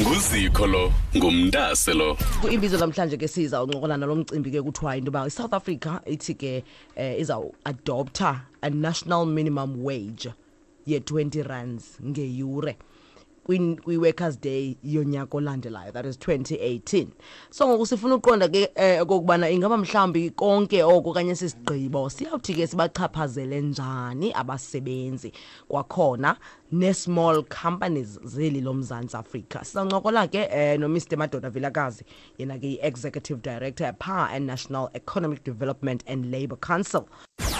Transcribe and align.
nguzikho 0.00 0.66
lo 0.66 0.92
ngumntase 1.16 1.94
lo. 1.94 2.16
Imbizo 2.50 2.78
namhlanje 2.78 3.16
ke 3.16 3.28
siza 3.28 3.62
uncokola 3.62 3.96
nalo 3.96 4.16
mcimbi 4.16 4.50
ke 4.50 4.62
kuthiwa 4.62 4.96
into 4.96 5.08
yoba 5.10 5.26
i-south 5.26 5.54
africa 5.54 6.00
ithi 6.06 6.34
ke 6.34 6.64
um 6.96 7.20
izawuadoptha 7.20 8.40
a 8.62 8.70
national 8.70 9.26
minimum 9.26 9.84
wage 9.84 10.28
ye-20 10.86 11.48
rands 11.48 11.98
ngeyure 12.04 12.76
kwi-workers 13.46 14.40
day 14.40 14.76
yonyaka 14.84 15.36
olandelayo 15.36 15.92
that 15.92 16.06
is 16.06 16.18
2018 16.18 17.06
so 17.50 17.68
ngoku 17.68 17.86
sifuna 17.86 18.14
uqonda 18.14 18.48
ke 18.48 18.68
um 18.76 19.02
okokubana 19.02 19.50
ingaba 19.50 19.76
mhlawumbi 19.76 20.30
konke 20.30 20.82
oko 20.82 21.10
okanye 21.10 21.34
sisigqibo 21.34 22.10
siyawuthi 22.10 22.54
ke 22.54 22.66
sibachaphazele 22.66 23.60
njani 23.60 24.32
abasebenzi 24.32 25.32
kwakhona 25.68 26.36
ne-small 26.72 27.44
companies 27.44 28.18
zeli 28.24 28.60
lomzantsi 28.60 29.16
afrika. 29.16 29.64
Sizawuncokola 29.64 30.28
ke 30.28 30.48
um 30.50 30.80
nomr 30.80 31.16
madoda 31.16 31.50
vilakazi 31.50 32.04
yena 32.38 32.58
ke 32.58 32.64
i-executive 32.64 33.42
director 33.42 33.94
pha 34.00 34.30
e-national 34.34 34.90
economic 34.94 35.44
development 35.44 36.02
and 36.06 36.30
labour 36.30 36.58
council 36.58 37.08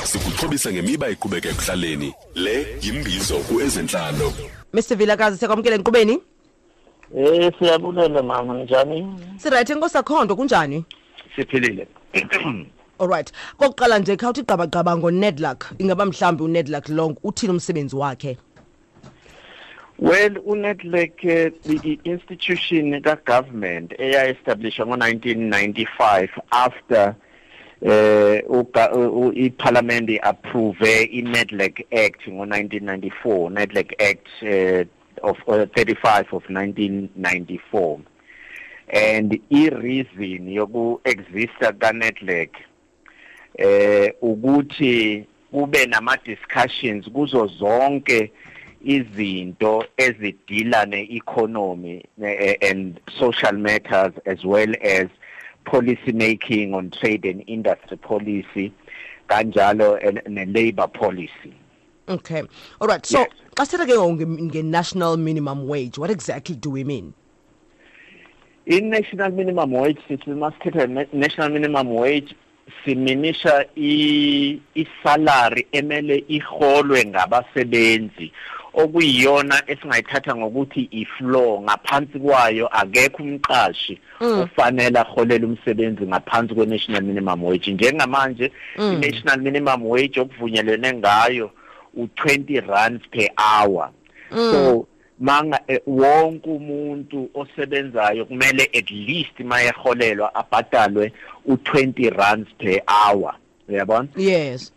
sikuxhobisa 0.06 0.72
ngemiba 0.72 1.08
eqhubeka 1.08 1.48
ekuhlaleni. 1.48 2.14
Le 2.34 2.78
yimbizo 2.82 3.38
kuezentlalo 3.38 4.32
mr 4.76 4.96
vilakazi 4.96 5.38
siyakwamkela 5.38 5.76
enkqubeni? 5.76 6.18
Eh 7.16 7.52
siyabulela 7.58 8.22
mama 8.22 8.54
njani? 8.54 9.06
sirayithi 9.36 9.72
enkosi 9.72 9.98
akhondo 9.98 10.36
kunjani? 10.36 10.84
Siphilile. 11.36 11.86
alright 13.00 13.32
kokuqala 13.58 13.98
nje 13.98 14.16
khawuthi 14.16 14.42
gqabagqaba 14.42 14.96
ngonedluck 14.96 15.64
ingaba 15.78 16.04
mhlawumbi 16.06 16.42
unedluck 16.42 16.88
long 16.88 17.16
uthini 17.24 17.52
umsebenzi 17.52 17.96
wakhe? 17.96 18.38
Well 19.98 20.38
uNetwork 20.44 21.24
eh, 21.24 21.52
the 21.64 22.00
institution 22.04 23.00
ka 23.02 23.16
government 23.16 23.92
eya 23.98 24.28
establishwa 24.28 24.86
ngo1995 24.86 26.28
after 26.50 27.14
eh 27.82 28.42
uga- 28.48 28.92
u- 28.94 29.32
iparliament 29.32 30.10
approve 30.22 31.04
iNetwork 31.04 31.80
Act 31.92 32.26
ngo1994 32.28 33.50
Network 33.52 34.02
Act 34.02 34.26
eh, 34.42 34.86
of 35.22 35.36
uh, 35.46 35.66
35 35.76 36.32
of 36.32 36.42
1994 36.50 38.00
and 38.88 39.38
i 39.50 39.68
reason 39.68 40.48
yoku 40.48 41.00
exista 41.04 41.72
ka 41.78 41.92
Network 41.92 42.56
eh 43.58 44.12
ukuthi 44.22 45.24
kube 45.52 45.86
nama 45.86 46.16
discussions 46.24 47.08
kuzo 47.10 47.46
zonke 47.46 48.30
izinto 48.84 49.84
ezidila 49.96 50.84
ne-economy 50.86 52.04
eh, 52.22 52.56
and 52.70 53.00
social 53.18 53.52
matters 53.58 54.12
as 54.26 54.44
well 54.44 54.74
as 54.82 55.06
policy 55.66 56.12
making 56.12 56.74
on 56.74 56.90
trade 56.90 57.24
and 57.26 57.42
industry 57.46 57.96
policy 57.98 58.72
kanjalo 59.28 59.88
and- 60.06 60.22
ne-labor 60.28 60.86
policy. 60.88 61.52
Okay. 62.08 62.42
Alright 62.80 63.04
so 63.04 63.18
Yes. 63.20 63.30
xa 63.56 63.64
sithetha 63.66 63.86
ke 63.90 63.94
ngoku 63.98 64.16
nge- 64.22 64.42
nge-national 64.48 65.16
minimum 65.28 65.66
wage 65.66 65.98
what 65.98 66.10
exactly 66.10 66.54
do 66.56 66.70
we 66.70 66.84
mean? 66.84 67.12
I-national 68.66 69.30
minimum 69.32 69.70
wage 69.72 69.98
sithi 70.08 70.30
masithetha 70.44 70.86
ne- 70.88 71.08
national 71.12 71.50
minimum 71.50 71.88
wage 71.94 72.34
siminisha 72.84 73.64
i- 73.76 74.58
isalary 74.74 75.66
emele 75.72 76.24
iholwe 76.28 77.04
ngabasebenzi. 77.04 78.32
Okuyiyona 78.76 79.62
esingayithatha 79.66 80.36
ngokuthi 80.36 80.88
i-floor 80.90 81.60
ngaphansi 81.62 82.18
kwayo 82.18 82.66
akekho 82.68 83.22
umqashi 83.22 83.98
ofanele 84.20 84.98
aholele 84.98 85.46
umsebenzi 85.46 86.06
ngaphansi 86.06 86.54
kwe-national 86.54 87.02
minimum 87.02 87.44
wage. 87.44 87.72
Njengamanje 87.72 88.52
i-national 88.78 89.40
minimum 89.40 89.86
wage 89.86 90.20
okuvunyelwene 90.20 90.92
ngayo 90.92 91.50
u-20 91.96 92.66
rands 92.68 93.02
per 93.10 93.28
hour. 93.36 93.90
So 94.30 94.86
manga 95.18 95.60
eh, 95.68 95.80
wonke 95.86 96.50
umuntu 96.50 97.30
osebenzayo 97.34 98.24
kumele 98.24 98.70
at 98.74 98.90
least 98.90 99.40
mayeholelwa 99.40 100.34
abhadalwe 100.34 101.12
u20 101.48 102.10
rands 102.16 102.48
per 102.58 102.82
hour. 102.86 103.34
Uyabona? 103.68 104.08
Yes. 104.16 104.72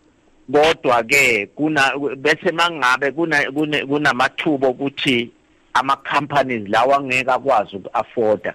Kodwa 0.52 1.02
ke 1.02 1.46
kuna 1.54 1.92
bese 2.16 2.52
mangabe 2.52 3.10
kuna 3.10 3.52
kuna- 3.52 3.86
kunamathuba 3.86 4.68
ukuthi 4.68 5.30
ama 5.74 5.96
companies 5.96 6.68
lawa 6.68 6.96
angeke 6.96 7.30
akwazi 7.30 7.76
ukuafforda 7.76 8.54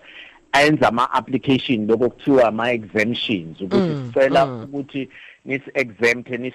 ayenza 0.52 0.88
ama 0.88 1.12
application 1.14 1.88
lokho 1.88 2.10
kuthiwa 2.10 2.48
ama 2.48 2.72
exemptions 2.72 3.62
ukuthi 3.62 3.90
Mm, 3.90 4.12
sicela 4.14 4.46
mm. 4.46 4.64
ukuthi 4.64 5.10
nis 5.46 5.62
exempt 5.74 6.54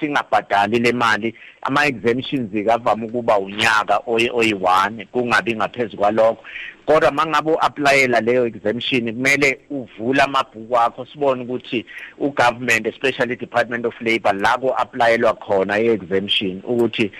singabhadali 0.00 0.78
le 0.78 0.92
mali 0.92 1.34
ama 1.62 1.86
exemptions 1.86 2.50
zikavama 2.52 3.06
ukuba 3.06 3.38
unyaka 3.38 4.00
oyi 4.06 4.28
oyi1 4.28 5.06
kungabi 5.06 5.54
ngaphezulu 5.56 5.98
kwalokho 5.98 6.44
kodwa 6.86 7.10
mangabe 7.10 7.50
uapplyela 7.50 8.20
leyo 8.20 8.46
exemption 8.46 9.12
kumele 9.12 9.60
uvule 9.70 10.22
amabhuku 10.22 10.78
akho 10.78 11.06
sibone 11.06 11.42
ukuthi 11.42 11.86
ugovernment 12.18 12.86
especially 12.86 13.36
department 13.36 13.86
of 13.86 14.00
labor 14.00 14.34
la 14.34 14.58
ku 14.58 14.74
applyelwa 14.76 15.34
khona 15.34 15.78
i-exemption 15.78 16.62
ukuthi 16.64 17.10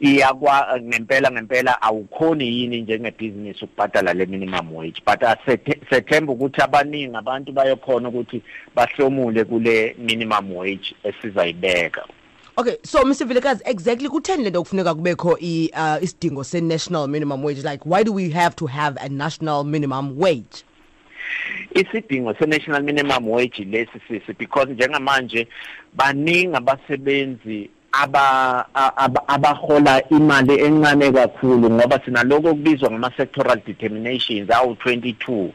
iyakwa 0.00 0.80
ngempela 0.80 1.30
ngempela 1.30 1.82
awukhoni 1.82 2.48
yini 2.48 2.80
njengebhizinisi 2.80 3.64
ukubhadala 3.64 4.12
le 4.12 4.26
minimum 4.26 4.74
wage. 4.74 5.02
But 5.06 5.20
sethemba 5.90 6.32
ukuthi 6.32 6.62
abaningi 6.62 7.16
abantu 7.16 7.52
bayokhona 7.52 8.08
ukuthi 8.08 8.42
bahlomule 8.74 9.44
kule 9.44 9.96
minimum 9.98 10.56
wage 10.56 10.94
esizayibeka. 11.04 12.04
Okay 12.56 12.76
so 12.84 13.04
mr 13.04 13.24
vilakazi 13.26 13.62
exactly 13.66 14.08
kutheni 14.08 14.44
le 14.44 14.50
nto 14.50 14.62
kufuneka 14.62 14.94
kubekho 14.94 15.38
i- 15.40 15.70
uh, 15.72 16.02
isidingo 16.02 16.44
se-national 16.44 17.08
minimum 17.08 17.44
wage? 17.44 17.62
Like 17.62 17.84
why 17.86 18.04
do 18.04 18.12
we 18.12 18.30
have 18.30 18.56
to 18.56 18.66
have 18.66 18.96
a 19.00 19.08
national 19.08 19.64
minimum 19.64 20.18
wage? 20.18 20.64
Isidingo 21.74 22.34
se-national 22.38 22.82
minimum 22.82 23.28
wage 23.28 23.64
lesi 23.64 24.00
sisi 24.08 24.32
because 24.38 24.68
njengamanje 24.72 25.48
baningi 25.96 26.56
abasebenzi 26.56 27.70
aba 27.92 28.66
aba- 28.74 29.28
abahola 29.28 30.08
imali 30.08 30.60
encane 30.60 31.12
kakhulu 31.12 31.70
ngoba 31.70 32.00
sinaloko 32.04 32.48
okubizwa 32.48 32.90
ngama-sectoral 32.90 33.60
determinations 33.66 34.50
awu-22 34.50 35.48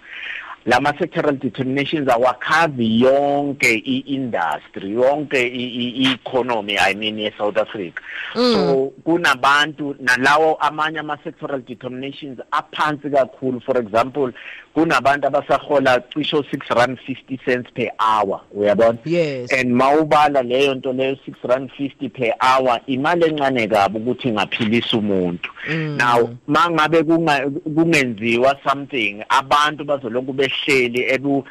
lama 0.69 0.93
sectoral 0.99 1.37
determinations 1.39 2.07
awakhavi 2.07 3.01
yonke 3.01 3.71
i-industry 3.85 4.91
yonke 4.93 5.41
i-economy 5.47 6.77
i 6.77 6.93
mean 6.93 7.17
ye-south 7.17 7.57
africa. 7.57 8.01
So 8.33 8.93
kunabantu 9.03 9.95
nalawo 9.99 10.57
amanye 10.61 10.99
ama-sectoral 10.99 11.65
determinations 11.65 12.39
aphansi 12.51 13.09
kakhulu. 13.09 13.61
For 13.61 13.77
example 13.77 14.31
kunabantu 14.75 15.27
abasahola 15.27 15.99
cisho 16.13 16.43
6 16.43 16.75
rand 16.75 16.99
50 17.07 17.37
cents 17.45 17.71
per 17.73 17.91
hour 17.99 18.41
uyabona? 18.55 18.99
Yes. 19.05 19.51
And 19.53 19.71
mawubala 19.73 20.43
leyo 20.43 20.75
nto 20.75 20.93
leyo 20.93 21.17
6 21.27 21.47
rand 21.47 21.71
50 21.79 22.09
per 22.09 22.33
hour 22.41 22.79
imali 22.87 23.25
encane 23.25 23.67
kabi 23.67 23.97
ukuthi 23.97 24.27
ingaphilisa 24.27 24.97
umuntu. 24.97 25.49
Now 25.97 26.29
mangabe 26.47 27.03
kungenziwa 27.03 28.57
something 28.63 29.23
abantu 29.29 29.83
bazolokhu 29.85 30.33
behleli 30.65 31.03
ebu 31.11 31.45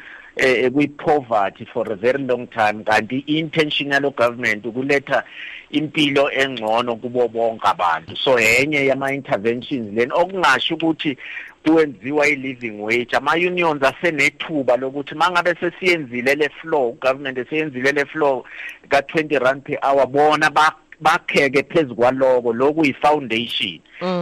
kwi-poverty 0.73 1.65
for 1.73 1.91
a 1.91 1.95
very 1.95 2.23
long 2.23 2.47
time 2.47 2.83
kanti 2.83 3.23
i-intention 3.27 3.91
yalo 3.91 4.11
government 4.11 4.65
ukuletha 4.65 5.23
impilo 5.71 6.31
engcono 6.31 6.95
kubo 6.95 7.27
bonke 7.27 7.67
abantu. 7.67 8.15
So 8.15 8.39
yenye 8.39 8.85
yama-interventions 8.85 9.93
leni 9.93 10.11
okungasho 10.13 10.75
ukuthi 10.75 11.17
kwenziwa 11.63 12.27
i-living 12.27 12.79
wage. 12.81 13.15
Ama-unions 13.17 13.83
asenethuba 13.83 14.77
lokuthi 14.77 15.15
mangabe 15.15 15.55
sesiyenzile 15.59 16.35
le 16.35 16.49
floor 16.49 16.87
ugovernment 16.89 17.37
esiyenzile 17.37 17.91
le 17.91 18.05
floor 18.05 18.43
ka-20 18.89 19.39
rand 19.39 19.63
per 19.63 19.77
hour 19.83 20.07
bona 20.07 20.49
ba- 20.49 20.75
bakheke 21.01 21.63
phezu 21.63 21.95
kwaloko. 21.95 22.53
Lokhu 22.53 22.85
yi-foundation. 22.85 23.79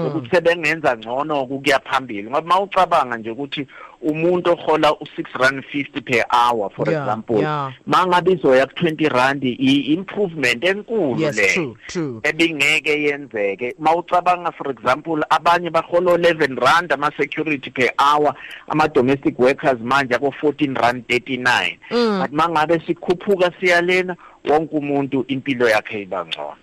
Ukuthi 0.07 0.29
sebengenza 0.35 0.97
ngcono 0.97 1.45
kukuya 1.45 1.79
phambili. 1.79 2.23
Ngoba 2.29 2.41
mawucabanga 2.41 3.17
nje 3.17 3.29
ukuthi 3.31 3.67
umuntu 4.01 4.51
ohola 4.51 4.89
u6 4.91 5.25
rand 5.39 5.63
50 5.73 6.01
per 6.01 6.23
hour 6.31 6.69
for 6.75 6.89
Yeah, 6.89 7.01
example 7.03 7.39
yeah. 7.41 7.73
mangabe 7.85 8.31
izoya 8.33 8.65
ku20 8.65 9.09
rand 9.09 9.43
i-improvement 9.43 10.63
enkulu 10.63 11.19
yes 11.19 11.35
le 11.37 11.47
true 11.47 11.73
true. 11.87 12.19
ebingeke 12.23 12.93
yenzeke. 13.03 13.75
Mawucabanga 13.79 14.51
for 14.57 14.69
example 14.71 15.21
abanye 15.29 15.69
bahola 15.69 16.17
11 16.17 16.55
rand 16.61 16.91
ama 16.93 17.11
security 17.19 17.69
per 17.69 17.89
hour 17.99 18.33
ama 18.69 18.87
domestic 18.87 19.39
workers 19.39 19.79
manje 19.81 20.15
ako 20.15 20.33
14 20.41 20.75
rand 20.81 21.03
39 21.07 21.77
Mm. 21.91 22.21
but 22.21 22.31
mangabe 22.31 22.79
sikhuphuka 22.85 23.51
siyalena 23.59 24.15
wonke 24.45 24.75
umuntu 24.75 25.25
impilo 25.27 25.69
yakhe 25.69 26.01
iba 26.01 26.25
ngcono. 26.25 26.55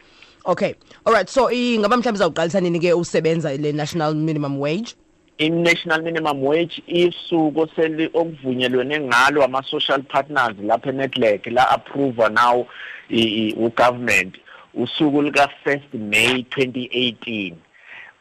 Okay. 0.46 0.74
Alright 1.06 1.28
so 1.28 1.50
ingaba 1.50 1.96
mhlawumbe 1.96 2.18
izawuqalisa 2.18 2.60
nini 2.60 2.78
ke 2.80 2.92
usebenza 2.94 3.56
le 3.56 3.72
national 3.72 4.14
minimum 4.14 4.58
wage? 4.60 4.94
I-national 5.38 6.02
minimum 6.02 6.42
wage 6.44 6.82
isuku 6.86 7.68
seli 7.76 8.10
okuvunyelwene 8.14 9.00
ngalo 9.00 9.44
ama-social 9.44 10.02
partners 10.02 10.56
lapha 10.62 10.88
enetwork 10.90 11.46
la 11.46 11.70
approve 11.70 12.28
now 12.30 12.66
u-government. 13.10 14.36
Usuku 14.74 15.22
lika-1st 15.22 15.94
May 15.94 16.42
2018 16.42 17.54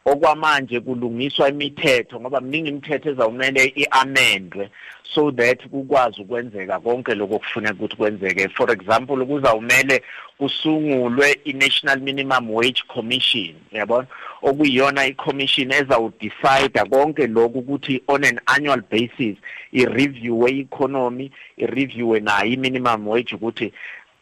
okwamanje 0.04 0.80
kulungiswa 0.80 1.48
imithetho 1.48 2.20
ngoba 2.20 2.40
miningi 2.40 2.68
imithetho 2.68 3.10
ezawumele 3.10 3.64
iamendwe 3.82 4.70
so 5.14 5.30
that 5.30 5.68
kukwazi 5.68 6.20
ukwenzeka 6.22 6.80
konke 6.80 7.14
lokho 7.14 7.38
kufuneka 7.38 7.74
ukuthi 7.74 7.96
kwenzeke. 7.96 8.48
For 8.48 8.70
example 8.70 9.26
kuzawumele 9.26 10.02
kusungulwe 10.38 11.38
i-National 11.44 12.00
Minimum 12.00 12.50
Wage 12.50 12.82
Commission 12.88 13.54
yabona 13.72 14.06
okuyiyona 14.42 15.06
i-commission 15.06 15.72
ezawudecide 15.72 16.84
konke 16.90 17.26
lokhu 17.26 17.58
ukuthi 17.58 18.02
on 18.08 18.24
an 18.24 18.40
annual 18.46 18.82
basis 18.90 19.36
i-review 19.72 20.48
e-economy 20.48 21.30
i-review 21.56 22.20
nayo 22.20 22.52
i-minimum 22.52 23.08
wage 23.08 23.34
ukuthi 23.34 23.72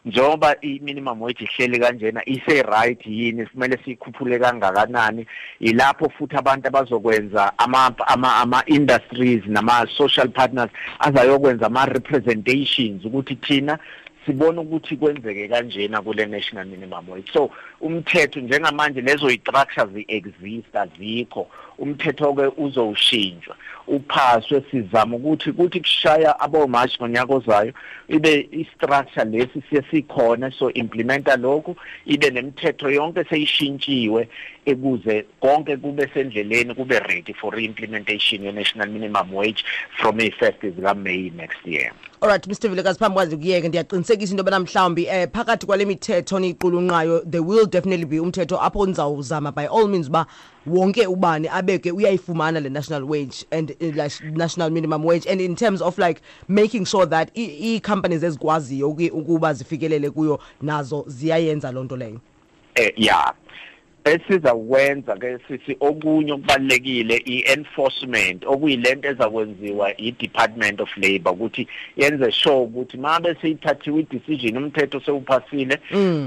njengoba 0.05 0.55
i-minimum 0.61 1.21
wage 1.21 1.43
ihleli 1.43 1.79
kanjena 1.79 2.21
ise 2.25 2.61
right 2.63 3.05
yini 3.05 3.45
kumele 3.45 3.79
sikhuphule 3.85 4.39
kangakanani 4.39 5.25
ilapho 5.59 6.09
futhi 6.09 6.35
abantu 6.35 6.67
abazokwenza 6.67 7.57
ama 7.57 7.93
ama, 8.07 8.35
ama 8.35 8.63
industries 8.65 9.43
nama 9.45 9.87
social 9.97 10.29
partners 10.29 10.71
azayokwenza 10.99 11.65
ama 11.65 11.85
representations 11.85 13.05
ukuthi 13.05 13.35
thina 13.35 13.79
sibona 14.25 14.61
ukuthi 14.61 14.97
kwenzeke 14.97 15.47
kanjena 15.47 16.01
kule 16.01 16.25
national 16.25 16.65
minimum 16.65 17.09
wage. 17.09 17.31
So 17.33 17.51
umthetho 17.81 18.39
njengamanje 18.39 19.01
lezo 19.01 19.29
i-structures 19.29 19.89
zi-exist 19.93 20.75
azikho. 20.75 21.47
Umthetho 21.77 22.33
ke 22.33 22.47
uzowushintshwa 22.57 23.55
uphaswe 23.87 24.63
sizama 24.71 25.15
ukuthi 25.15 25.51
kuthi 25.51 25.79
kushaya 25.79 26.39
abomashi 26.39 26.97
ngonyaka 26.99 27.33
ozayo 27.33 27.73
ibe 28.07 28.47
i-structure 28.51 29.25
lesi 29.25 29.63
siye 29.69 29.83
sikhona 29.91 30.51
so 30.51 30.71
implementa 30.71 31.35
lokhu 31.35 31.75
ibe 32.05 32.29
nemithetho 32.29 32.91
yonke 32.91 33.23
seyishintshiwe 33.23 34.27
ekuze 34.65 35.25
konke 35.39 35.77
kube 35.77 36.07
sendleleni 36.13 36.75
kube 36.75 36.99
ready 36.99 37.33
for 37.33 37.59
implementation 37.59 38.43
ye 38.43 38.51
national 38.51 38.89
minimum 38.89 39.33
wage 39.33 39.65
from 39.97 40.19
effect 40.19 40.61
zika 40.61 40.93
May 40.95 41.29
next 41.35 41.65
year. 41.65 41.91
Alright 42.23 42.47
Mr 42.47 42.69
vilekazi 42.69 42.99
phambi 42.99 43.13
kwazi 43.13 43.37
kuyeke 43.37 43.67
ndiyaqinisekisa 43.67 44.31
into 44.31 44.43
bana 44.43 44.59
mhlawumbi 44.59 45.05
eh 45.05 45.27
phakathi 45.33 45.65
kwale 45.65 45.85
mithetho 45.85 46.39
niyiqulunqayo 46.39 47.19
there 47.19 47.43
will 47.43 47.65
definitely 47.67 48.05
be 48.05 48.19
umthetho 48.19 48.61
apho 48.61 48.85
ndizawuzama 48.85 49.51
by 49.51 49.65
all 49.65 49.87
means 49.87 50.07
uba 50.07 50.25
wonke 50.65 51.07
ubani 51.07 51.47
abeke 51.47 51.91
uyayifumana 51.91 52.59
le 52.59 52.69
national 52.69 53.03
wage 53.03 53.45
and 53.51 53.71
uh, 53.71 53.87
like 53.95 54.21
national 54.21 54.69
minimum 54.69 55.03
wage. 55.03 55.25
And 55.25 55.41
in 55.41 55.55
terms 55.55 55.81
of 55.81 55.97
like 55.97 56.21
making 56.47 56.85
sure 56.85 57.05
that 57.05 57.29
ii-companies 57.37 58.23
ezikwaziyo 58.23 58.89
ukuba 58.89 59.53
zifikelele 59.53 60.09
kuyo 60.09 60.39
nazo 60.61 61.03
ziyayenza 61.07 61.71
loo 61.71 61.83
nto 61.83 61.97
leyo. 61.97 62.19
Eh 62.75 62.93
yeah 62.95 63.33
esizakwenza 64.05 65.15
ke 65.15 65.37
sithi 65.47 65.77
okunye 65.79 66.31
okubalekile 66.33 67.17
ienforcement 67.25 68.45
okuyilento 68.45 69.07
ezakwenziwa 69.09 69.97
iDepartment 69.97 70.81
of 70.81 70.97
Labor 70.97 71.33
ukuthi 71.33 71.67
yenze 71.97 72.31
sure 72.31 72.55
ukuthi 72.55 72.97
mabe 72.97 73.35
seyithathiwe 73.41 73.99
idecision 73.99 74.57
umthetho 74.57 74.99
sewuphasile 74.99 75.79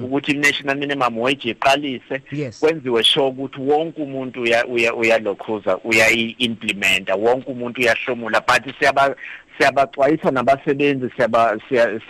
ukuthi 0.05 0.33
national 0.35 0.77
minimum 0.77 1.19
wage 1.19 1.51
iqalise 1.51 2.21
kwenziwe 2.61 3.05
sure 3.05 3.27
ukuthi 3.27 3.61
wonke 3.61 4.03
umuntu 4.03 4.43
uya 4.43 4.95
uyalokhuza 4.95 5.79
uyayiimplementa 5.79 7.15
wonke 7.15 7.51
umuntu 7.51 7.81
uyahlomula 7.81 8.41
but 8.41 8.79
siyaba 8.79 9.17
siyabaxwayisa 9.59 10.31
nabasebenzi 10.31 11.11
siyaba 11.17 11.59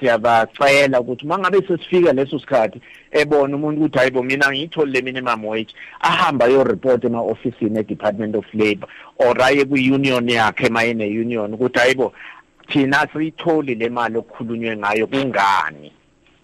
siyabacela 0.01 1.01
ukuthi 1.01 1.27
mangabe 1.27 1.63
sesifika 1.69 2.13
leso 2.13 2.39
sikhathi 2.39 2.81
ebona 3.11 3.57
umuntu 3.57 3.81
ukuthi 3.81 3.99
hayibo 3.99 4.23
mina 4.23 4.51
ngiyitholi 4.51 4.93
le 4.93 5.03
minimum 5.03 5.45
wage 5.45 5.75
ahamba 6.01 6.47
yo 6.47 6.65
report 6.65 7.05
ema 7.05 7.21
officeini 7.21 7.79
eDepartment 7.79 8.37
of 8.37 8.47
Labor 8.55 8.89
or 9.19 9.43
aye 9.43 9.65
ku 9.65 9.75
union 9.75 10.29
yakhe 10.29 10.69
mayine 10.69 11.07
union 11.07 11.55
ukuthi 11.55 11.79
hayibo 11.79 12.13
thina 12.69 13.09
siyitholi 13.13 13.75
le 13.75 13.89
mali 13.89 14.19
okukhulunywe 14.19 14.77
ngayo 14.77 15.07
kungani 15.07 15.93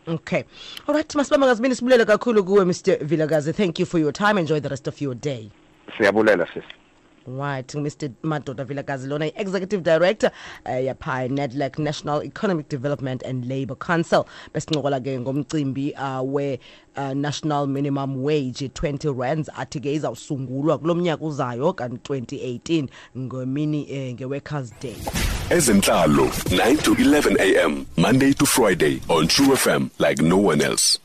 Okay. 0.07 0.45
All 0.89 0.95
right, 0.95 1.15
masibamba 1.15 1.47
ngazibini 1.47 1.75
sibulele 1.75 2.05
kakhulu 2.05 2.45
kuwe 2.45 2.65
Mr 2.65 2.97
Vilakazi. 3.05 3.53
Thank 3.53 3.79
you 3.79 3.87
for 3.87 4.01
your 4.01 4.13
time. 4.13 4.39
Enjoy 4.39 4.61
the 4.61 4.69
rest 4.69 4.89
of 4.89 5.01
your 5.01 5.15
day. 5.15 5.51
Siyabulela 5.97 6.47
sisi. 6.47 6.82
Right, 7.27 7.67
Mr. 7.69 8.13
Madoda 8.23 8.65
Vilakazi 8.67 9.09
lona 9.09 9.31
executive 9.37 9.83
director 9.83 10.31
uh, 10.67 10.71
yapha 10.71 11.29
Nedlac 11.31 11.79
National 11.79 12.23
Economic 12.25 12.69
Development 12.69 13.23
and 13.23 13.47
Labour 13.49 13.77
Council. 13.77 14.27
Besincokola 14.53 15.01
ke 15.01 15.19
ngomcimbi 15.23 15.95
uh, 15.97 16.23
we 16.23 16.59
uh, 16.97 17.15
national 17.15 17.67
minimum 17.67 18.23
wage 18.23 18.69
20 18.75 19.09
rands 19.17 19.49
athi 19.57 19.81
ke 19.81 19.95
izawusungulwa 19.95 20.79
kulomnyaka 20.79 21.25
uzayo 21.25 21.73
kan 21.77 21.93
2018 21.93 22.89
ngemini 23.19 23.87
eh, 23.91 24.15
nge 24.15 24.25
workers 24.25 24.73
day. 24.81 24.97
Ezenhlalo 25.51 26.27
9 26.51 26.83
to 26.83 26.95
11 26.95 27.37
am 27.65 27.87
Monday 27.97 28.33
to 28.33 28.47
Friday 28.47 29.01
on 29.09 29.29
True 29.29 29.55
FM 29.55 29.91
like 29.99 30.21
no 30.21 30.39
one 30.39 30.61
else. 30.61 30.99